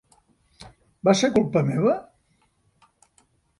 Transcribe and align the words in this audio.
Va 1.09 1.13
ser 1.19 1.29
culpa 1.37 1.63
meva? 1.69 1.93